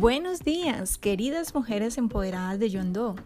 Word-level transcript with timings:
Buenos 0.00 0.40
días, 0.40 0.96
queridas 0.96 1.54
mujeres 1.54 1.98
empoderadas 1.98 2.58
de 2.58 2.70
Yondó. 2.70 3.16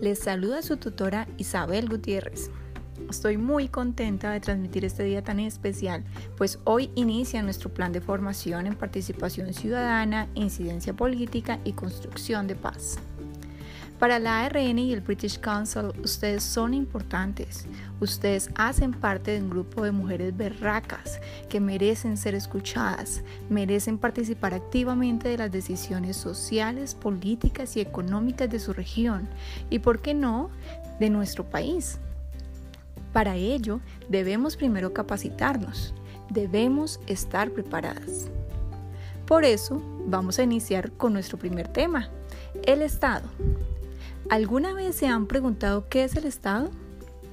Les 0.00 0.18
saluda 0.18 0.62
su 0.62 0.76
tutora 0.76 1.28
Isabel 1.36 1.88
Gutiérrez. 1.88 2.50
Estoy 3.08 3.36
muy 3.36 3.68
contenta 3.68 4.32
de 4.32 4.40
transmitir 4.40 4.84
este 4.84 5.04
día 5.04 5.22
tan 5.22 5.38
especial, 5.38 6.02
pues 6.36 6.58
hoy 6.64 6.90
inicia 6.96 7.40
nuestro 7.44 7.72
plan 7.72 7.92
de 7.92 8.00
formación 8.00 8.66
en 8.66 8.74
participación 8.74 9.54
ciudadana, 9.54 10.26
incidencia 10.34 10.92
política 10.92 11.60
y 11.62 11.74
construcción 11.74 12.48
de 12.48 12.56
paz. 12.56 12.98
Para 13.98 14.20
la 14.20 14.44
ARN 14.44 14.78
y 14.78 14.92
el 14.92 15.00
British 15.00 15.40
Council, 15.40 15.90
ustedes 16.04 16.44
son 16.44 16.72
importantes. 16.72 17.66
Ustedes 17.98 18.48
hacen 18.54 18.92
parte 18.92 19.32
de 19.32 19.42
un 19.42 19.50
grupo 19.50 19.82
de 19.82 19.90
mujeres 19.90 20.36
berracas 20.36 21.20
que 21.48 21.58
merecen 21.58 22.16
ser 22.16 22.36
escuchadas, 22.36 23.22
merecen 23.50 23.98
participar 23.98 24.54
activamente 24.54 25.28
de 25.28 25.38
las 25.38 25.50
decisiones 25.50 26.16
sociales, 26.16 26.94
políticas 26.94 27.76
y 27.76 27.80
económicas 27.80 28.48
de 28.48 28.60
su 28.60 28.72
región 28.72 29.28
y, 29.68 29.80
por 29.80 30.00
qué 30.00 30.14
no, 30.14 30.50
de 31.00 31.10
nuestro 31.10 31.42
país. 31.42 31.98
Para 33.12 33.34
ello, 33.34 33.80
debemos 34.08 34.56
primero 34.56 34.92
capacitarnos, 34.92 35.92
debemos 36.30 37.00
estar 37.08 37.50
preparadas. 37.50 38.28
Por 39.26 39.44
eso, 39.44 39.82
vamos 40.06 40.38
a 40.38 40.44
iniciar 40.44 40.92
con 40.92 41.14
nuestro 41.14 41.36
primer 41.36 41.66
tema, 41.66 42.10
el 42.64 42.82
Estado. 42.82 43.28
¿Alguna 44.30 44.74
vez 44.74 44.94
se 44.94 45.06
han 45.06 45.26
preguntado 45.26 45.88
qué 45.88 46.04
es 46.04 46.14
el 46.14 46.26
Estado? 46.26 46.70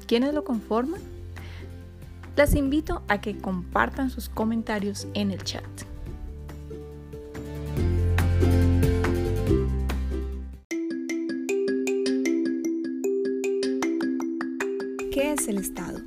¿Quiénes 0.07 0.33
lo 0.33 0.45
conforman? 0.45 1.01
Las 2.37 2.55
invito 2.55 3.03
a 3.09 3.19
que 3.19 3.37
compartan 3.37 4.09
sus 4.09 4.29
comentarios 4.29 5.05
en 5.13 5.31
el 5.31 5.43
chat. 5.43 5.65
¿Qué 15.11 15.33
es 15.33 15.49
el 15.49 15.57
Estado? 15.57 15.99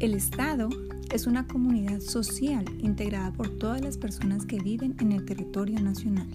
El 0.00 0.12
Estado 0.12 0.68
es 1.10 1.26
una 1.26 1.46
comunidad 1.46 2.00
social 2.00 2.66
integrada 2.78 3.32
por 3.32 3.48
todas 3.56 3.80
las 3.80 3.96
personas 3.96 4.44
que 4.44 4.58
viven 4.58 4.96
en 5.00 5.12
el 5.12 5.24
territorio 5.24 5.80
nacional 5.80 6.28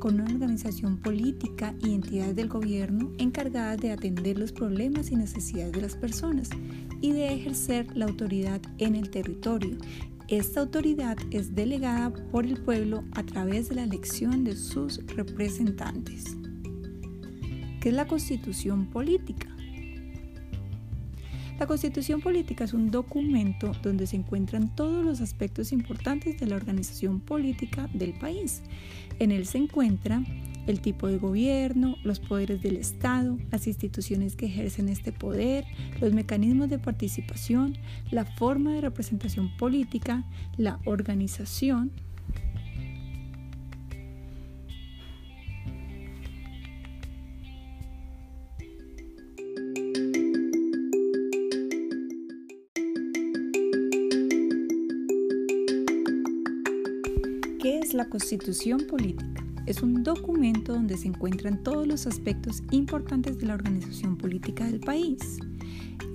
con 0.00 0.14
una 0.14 0.24
organización 0.24 0.96
política 0.96 1.74
y 1.84 1.94
entidades 1.94 2.34
del 2.34 2.48
gobierno 2.48 3.12
encargadas 3.18 3.78
de 3.78 3.92
atender 3.92 4.38
los 4.38 4.50
problemas 4.50 5.12
y 5.12 5.16
necesidades 5.16 5.72
de 5.72 5.82
las 5.82 5.94
personas 5.94 6.48
y 7.00 7.12
de 7.12 7.32
ejercer 7.32 7.86
la 7.96 8.06
autoridad 8.06 8.60
en 8.78 8.96
el 8.96 9.10
territorio. 9.10 9.76
Esta 10.28 10.60
autoridad 10.60 11.18
es 11.30 11.54
delegada 11.54 12.12
por 12.32 12.46
el 12.46 12.62
pueblo 12.62 13.04
a 13.12 13.22
través 13.22 13.68
de 13.68 13.74
la 13.76 13.82
elección 13.82 14.42
de 14.42 14.56
sus 14.56 15.04
representantes. 15.06 16.36
¿Qué 17.80 17.90
es 17.90 17.94
la 17.94 18.06
constitución 18.06 18.86
política? 18.86 19.49
La 21.60 21.66
constitución 21.66 22.22
política 22.22 22.64
es 22.64 22.72
un 22.72 22.90
documento 22.90 23.72
donde 23.82 24.06
se 24.06 24.16
encuentran 24.16 24.74
todos 24.74 25.04
los 25.04 25.20
aspectos 25.20 25.72
importantes 25.72 26.40
de 26.40 26.46
la 26.46 26.56
organización 26.56 27.20
política 27.20 27.86
del 27.92 28.14
país. 28.14 28.62
En 29.18 29.30
él 29.30 29.44
se 29.44 29.58
encuentra 29.58 30.24
el 30.66 30.80
tipo 30.80 31.06
de 31.06 31.18
gobierno, 31.18 31.96
los 32.02 32.18
poderes 32.18 32.62
del 32.62 32.78
Estado, 32.78 33.36
las 33.52 33.66
instituciones 33.66 34.36
que 34.36 34.46
ejercen 34.46 34.88
este 34.88 35.12
poder, 35.12 35.66
los 36.00 36.14
mecanismos 36.14 36.70
de 36.70 36.78
participación, 36.78 37.76
la 38.10 38.24
forma 38.24 38.72
de 38.72 38.80
representación 38.80 39.54
política, 39.58 40.24
la 40.56 40.80
organización, 40.86 41.92
es 57.90 57.94
la 57.94 58.08
Constitución 58.08 58.86
Política? 58.88 59.44
Es 59.66 59.82
un 59.82 60.04
documento 60.04 60.74
donde 60.74 60.96
se 60.96 61.08
encuentran 61.08 61.60
todos 61.64 61.88
los 61.88 62.06
aspectos 62.06 62.62
importantes 62.70 63.36
de 63.38 63.46
la 63.46 63.54
organización 63.54 64.16
política 64.16 64.64
del 64.64 64.78
país. 64.78 65.38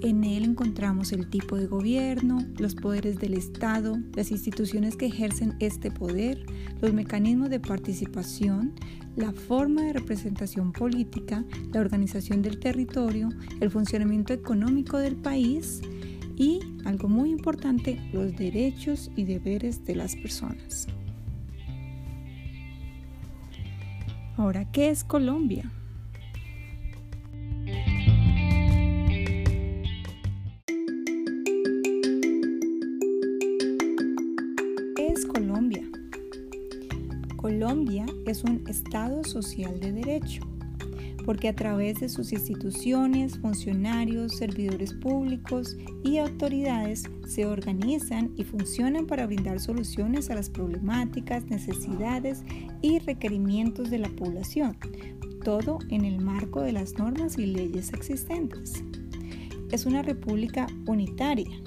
En 0.02 0.24
él 0.24 0.46
encontramos 0.46 1.12
el 1.12 1.30
tipo 1.30 1.58
de 1.58 1.68
gobierno, 1.68 2.40
los 2.60 2.76
poderes 2.76 3.20
del 3.20 3.34
Estado, 3.34 3.98
las 4.14 4.32
instituciones 4.32 4.96
que 4.96 5.08
ejercen 5.08 5.56
este 5.60 5.92
poder, 5.92 6.46
los 6.82 6.94
mecanismos 6.94 7.50
de 7.50 7.60
participación, 7.60 8.72
la 9.18 9.34
forma 9.34 9.82
de 9.82 9.94
representación 9.94 10.72
política, 10.72 11.44
la 11.74 11.82
organización 11.82 12.42
del 12.42 12.58
territorio, 12.58 13.28
el 13.60 13.70
funcionamiento 13.70 14.32
económico 14.32 14.98
del 14.98 15.18
país 15.18 15.82
y, 16.38 16.62
algo 16.86 17.10
muy 17.10 17.32
importante, 17.32 18.00
los 18.14 18.34
derechos 18.38 19.12
y 19.18 19.26
deberes 19.26 19.84
de 19.84 19.96
las 19.96 20.16
personas. 20.16 20.88
Ahora, 24.38 24.70
¿qué 24.70 24.90
es 24.90 25.06
Colombia? 25.06 25.72
¿Qué 34.96 35.08
es 35.08 35.26
Colombia? 35.26 35.84
Colombia 37.38 38.06
es 38.26 38.44
un 38.44 38.62
Estado 38.68 39.24
social 39.24 39.80
de 39.80 39.94
derecho, 39.94 40.42
porque 41.26 41.50
a 41.50 41.56
través 41.56 42.00
de 42.00 42.08
sus 42.08 42.32
instituciones, 42.32 43.40
funcionarios, 43.40 44.38
servidores 44.38 44.94
públicos 44.94 45.76
y 46.04 46.20
autoridades 46.20 47.04
se 47.28 47.48
organizan 47.48 48.32
y 48.38 48.44
funcionan 48.44 49.08
para 49.08 49.26
brindar 49.26 49.60
soluciones 49.60 50.30
a 50.30 50.36
las 50.36 50.52
problemáticas, 50.52 51.46
necesidades 51.46 52.44
y 52.82 53.00
requerimientos 53.00 53.90
de 53.90 53.98
la 53.98 54.10
población, 54.10 54.78
todo 55.44 55.80
en 55.90 56.06
el 56.06 56.22
marco 56.22 56.62
de 56.62 56.74
las 56.74 56.94
normas 56.94 57.40
y 57.40 57.48
leyes 57.48 57.92
existentes. 57.92 58.84
Es 59.72 59.88
una 59.88 60.04
república 60.04 60.68
unitaria 60.86 61.60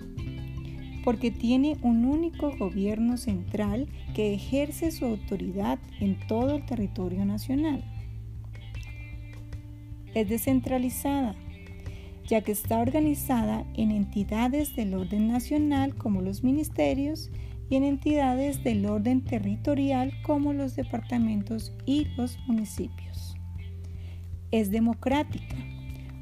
porque 1.05 1.31
tiene 1.31 1.79
un 1.83 2.05
único 2.05 2.55
gobierno 2.59 3.17
central 3.17 3.89
que 4.15 4.35
ejerce 4.35 4.91
su 4.91 5.07
autoridad 5.07 5.79
en 6.01 6.19
todo 6.29 6.57
el 6.57 6.67
territorio 6.67 7.25
nacional. 7.25 7.83
Es 10.19 10.29
descentralizada, 10.29 11.37
ya 12.27 12.41
que 12.41 12.51
está 12.51 12.81
organizada 12.81 13.65
en 13.75 13.93
entidades 13.93 14.75
del 14.75 14.95
orden 14.95 15.29
nacional 15.29 15.95
como 15.95 16.23
los 16.23 16.43
ministerios 16.43 17.31
y 17.71 17.77
en 17.77 17.84
entidades 17.84 18.65
del 18.65 18.84
orden 18.87 19.23
territorial 19.23 20.12
como 20.25 20.53
los 20.53 20.75
departamentos 20.75 21.73
y 21.87 22.07
los 22.17 22.37
municipios. 22.49 23.37
Es 24.51 24.73
democrática 24.73 25.55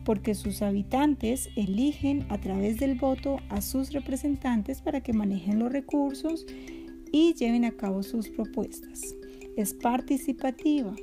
porque 0.04 0.34
sus 0.34 0.60
habitantes 0.60 1.48
eligen 1.56 2.26
a 2.28 2.36
través 2.36 2.78
del 2.78 2.96
voto 2.96 3.38
a 3.48 3.62
sus 3.62 3.94
representantes 3.94 4.82
para 4.82 5.00
que 5.00 5.14
manejen 5.14 5.58
los 5.58 5.72
recursos 5.72 6.44
y 7.12 7.32
lleven 7.32 7.64
a 7.64 7.72
cabo 7.72 8.02
sus 8.02 8.28
propuestas. 8.28 9.14
Es 9.56 9.72
participativa 9.72 10.94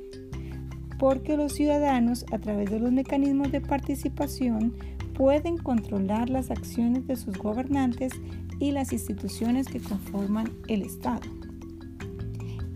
porque 1.03 1.36
los 1.36 1.52
ciudadanos 1.52 2.25
a 2.31 2.40
través 2.40 2.72
de 2.72 2.80
los 2.80 2.94
mecanismos 2.94 3.52
de 3.52 3.59
participación 3.59 4.74
pueden 5.16 5.58
controlar 5.58 6.30
las 6.30 6.50
acciones 6.50 7.06
de 7.08 7.18
sus 7.18 7.38
gobernantes 7.38 8.14
y 8.58 8.72
las 8.72 8.94
instituciones 8.94 9.67
que 9.67 9.82
conforman 9.82 10.50
el 10.70 10.82
Estado. 10.82 11.29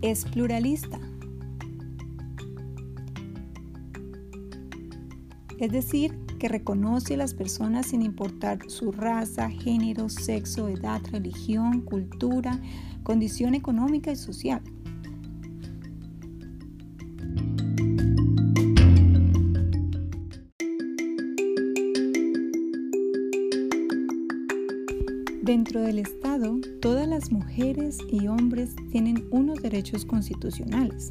Es 0.02 0.26
pluralista, 0.26 1.00
es 5.58 5.72
decir, 5.72 6.14
que 6.38 6.48
reconoce 6.48 7.14
a 7.14 7.16
las 7.16 7.32
personas 7.32 7.86
sin 7.86 8.02
importar 8.02 8.58
su 8.68 8.92
raza, 8.92 9.48
género, 9.48 10.10
sexo, 10.10 10.68
edad, 10.68 11.00
religión, 11.10 11.80
cultura, 11.80 12.60
condición 13.04 13.54
económica 13.54 14.12
y 14.12 14.16
social. 14.16 14.60
Dentro 25.48 25.80
del 25.80 25.98
Estado, 25.98 26.60
todas 26.82 27.08
las 27.08 27.32
mujeres 27.32 27.96
y 28.10 28.26
hombres 28.26 28.76
tienen 28.90 29.26
unos 29.30 29.62
derechos 29.62 30.04
constitucionales 30.04 31.08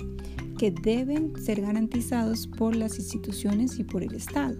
que 0.59 0.69
deben 0.69 1.35
ser 1.43 1.61
garantizados 1.61 2.45
por 2.45 2.75
las 2.75 2.99
instituciones 2.99 3.79
y 3.79 3.83
por 3.83 4.03
el 4.03 4.13
Estado. 4.13 4.55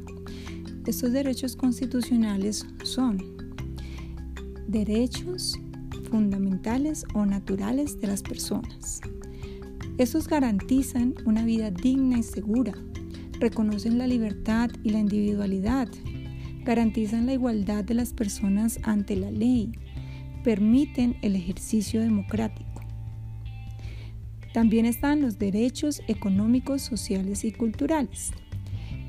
Estos 0.88 1.12
derechos 1.12 1.56
constitucionales 1.56 2.66
son 2.82 3.20
derechos 4.68 5.60
fundamentales 6.10 7.06
o 7.14 7.28
naturales 7.28 8.02
de 8.02 8.08
las 8.08 8.24
personas, 8.24 9.00
Estos 10.00 10.28
garantizan 10.28 11.14
una 11.28 11.46
vida 11.46 11.70
digna 11.70 12.18
y 12.18 12.24
segura, 12.24 12.74
reconocen 13.40 14.00
la 14.00 14.08
libertad 14.08 14.72
y 14.82 14.90
la 14.90 14.98
individualidad, 15.02 15.88
garantizan 16.68 17.26
la 17.26 17.32
igualdad 17.32 17.86
de 17.86 17.94
las 17.94 18.12
personas 18.12 18.78
ante 18.84 19.16
la 19.16 19.32
ley, 19.32 19.72
permiten 20.44 21.16
el 21.22 21.38
ejercicio 21.38 22.02
democrático. 22.02 22.82
También 24.54 24.86
están 24.86 25.22
los 25.22 25.40
derechos 25.40 26.02
económicos, 26.10 26.82
sociales 26.82 27.46
y 27.46 27.54
culturales. 27.54 28.32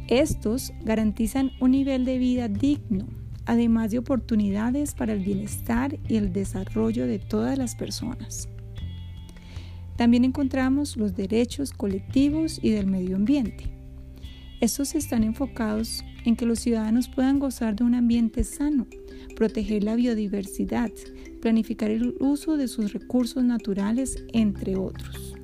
Estos 0.06 0.72
garantizan 0.84 1.50
un 1.60 1.72
nivel 1.72 2.04
de 2.04 2.18
vida 2.18 2.46
digno, 2.46 3.08
además 3.44 3.90
de 3.90 3.98
oportunidades 3.98 4.94
para 4.94 5.12
el 5.12 5.24
bienestar 5.24 5.98
y 6.08 6.14
el 6.14 6.32
desarrollo 6.32 7.08
de 7.08 7.18
todas 7.18 7.58
las 7.58 7.74
personas. 7.74 8.48
También 9.96 10.24
encontramos 10.24 10.96
los 10.96 11.16
derechos 11.16 11.72
colectivos 11.72 12.60
y 12.62 12.70
del 12.70 12.86
medio 12.86 13.16
ambiente. 13.16 13.64
Estos 14.60 14.94
están 14.94 15.24
enfocados 15.24 16.04
en 16.28 16.36
que 16.36 16.44
los 16.44 16.60
ciudadanos 16.60 17.08
puedan 17.08 17.38
gozar 17.38 17.74
de 17.74 17.84
un 17.84 17.94
ambiente 17.94 18.44
sano, 18.44 18.86
proteger 19.34 19.82
la 19.82 19.96
biodiversidad, 19.96 20.90
planificar 21.40 21.90
el 21.90 22.14
uso 22.20 22.58
de 22.58 22.68
sus 22.68 22.92
recursos 22.92 23.42
naturales, 23.42 24.22
entre 24.34 24.76
otros. 24.76 25.37